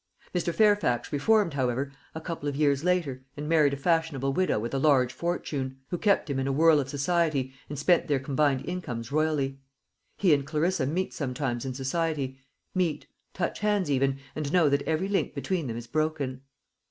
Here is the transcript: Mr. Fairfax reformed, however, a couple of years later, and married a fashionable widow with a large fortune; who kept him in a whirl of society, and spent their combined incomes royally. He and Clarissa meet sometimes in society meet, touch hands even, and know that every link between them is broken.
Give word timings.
Mr. 0.33 0.51
Fairfax 0.51 1.13
reformed, 1.13 1.53
however, 1.53 1.91
a 2.15 2.19
couple 2.19 2.49
of 2.49 2.55
years 2.55 2.83
later, 2.83 3.21
and 3.37 3.47
married 3.47 3.71
a 3.71 3.77
fashionable 3.77 4.33
widow 4.33 4.57
with 4.57 4.73
a 4.73 4.79
large 4.79 5.13
fortune; 5.13 5.77
who 5.89 5.97
kept 5.99 6.27
him 6.27 6.39
in 6.39 6.47
a 6.47 6.51
whirl 6.51 6.79
of 6.79 6.89
society, 6.89 7.53
and 7.69 7.77
spent 7.77 8.07
their 8.07 8.17
combined 8.19 8.65
incomes 8.65 9.11
royally. 9.11 9.59
He 10.17 10.33
and 10.33 10.43
Clarissa 10.43 10.87
meet 10.87 11.13
sometimes 11.13 11.65
in 11.65 11.75
society 11.75 12.39
meet, 12.73 13.05
touch 13.35 13.59
hands 13.59 13.91
even, 13.91 14.17
and 14.35 14.51
know 14.51 14.69
that 14.69 14.81
every 14.87 15.07
link 15.07 15.35
between 15.35 15.67
them 15.67 15.77
is 15.77 15.85
broken. 15.85 16.41